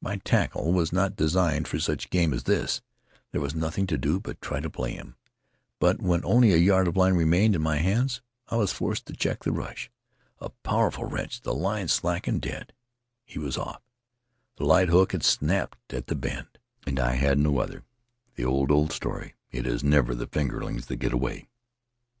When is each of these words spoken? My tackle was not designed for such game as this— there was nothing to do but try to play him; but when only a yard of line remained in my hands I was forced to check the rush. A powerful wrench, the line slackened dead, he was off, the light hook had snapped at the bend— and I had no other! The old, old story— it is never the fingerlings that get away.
My 0.00 0.16
tackle 0.16 0.72
was 0.72 0.92
not 0.92 1.14
designed 1.14 1.68
for 1.68 1.78
such 1.78 2.10
game 2.10 2.34
as 2.34 2.42
this— 2.42 2.82
there 3.30 3.40
was 3.40 3.54
nothing 3.54 3.86
to 3.86 3.96
do 3.96 4.18
but 4.18 4.40
try 4.40 4.58
to 4.58 4.68
play 4.68 4.90
him; 4.94 5.14
but 5.78 6.02
when 6.02 6.24
only 6.24 6.52
a 6.52 6.56
yard 6.56 6.88
of 6.88 6.96
line 6.96 7.14
remained 7.14 7.54
in 7.54 7.62
my 7.62 7.76
hands 7.76 8.20
I 8.48 8.56
was 8.56 8.72
forced 8.72 9.06
to 9.06 9.12
check 9.12 9.44
the 9.44 9.52
rush. 9.52 9.88
A 10.40 10.48
powerful 10.48 11.04
wrench, 11.04 11.42
the 11.42 11.54
line 11.54 11.86
slackened 11.86 12.42
dead, 12.42 12.72
he 13.24 13.38
was 13.38 13.56
off, 13.56 13.82
the 14.56 14.66
light 14.66 14.88
hook 14.88 15.12
had 15.12 15.22
snapped 15.22 15.94
at 15.94 16.08
the 16.08 16.16
bend— 16.16 16.58
and 16.88 16.98
I 16.98 17.12
had 17.12 17.38
no 17.38 17.60
other! 17.60 17.84
The 18.34 18.44
old, 18.44 18.72
old 18.72 18.90
story— 18.90 19.36
it 19.52 19.64
is 19.64 19.84
never 19.84 20.12
the 20.12 20.26
fingerlings 20.26 20.86
that 20.86 20.96
get 20.96 21.12
away. 21.12 21.46